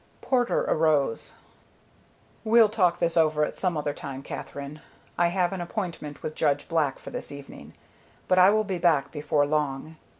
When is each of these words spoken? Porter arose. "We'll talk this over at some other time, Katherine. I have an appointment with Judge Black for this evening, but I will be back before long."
Porter 0.19 0.63
arose. 0.63 1.35
"We'll 2.43 2.69
talk 2.69 2.97
this 2.97 3.15
over 3.15 3.45
at 3.45 3.55
some 3.55 3.77
other 3.77 3.93
time, 3.93 4.23
Katherine. 4.23 4.81
I 5.15 5.27
have 5.27 5.53
an 5.53 5.61
appointment 5.61 6.23
with 6.23 6.33
Judge 6.33 6.67
Black 6.67 6.97
for 6.97 7.11
this 7.11 7.31
evening, 7.31 7.75
but 8.27 8.39
I 8.39 8.49
will 8.49 8.63
be 8.63 8.79
back 8.79 9.11
before 9.11 9.45
long." 9.45 9.97